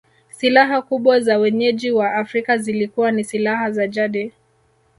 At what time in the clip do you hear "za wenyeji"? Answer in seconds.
1.19-1.91